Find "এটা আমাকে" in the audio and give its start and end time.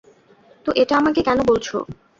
0.81-1.19